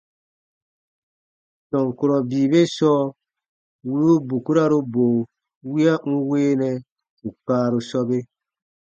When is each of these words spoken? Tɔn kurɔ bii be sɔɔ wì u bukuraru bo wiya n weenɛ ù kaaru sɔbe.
Tɔn 1.69 1.87
kurɔ 1.97 2.17
bii 2.29 2.47
be 2.51 2.59
sɔɔ 2.75 3.01
wì 3.89 3.99
u 4.13 4.25
bukuraru 4.27 4.79
bo 4.93 5.03
wiya 5.71 5.95
n 6.09 6.15
weenɛ 6.29 6.71
ù 7.27 7.29
kaaru 7.47 7.79
sɔbe. 7.89 8.17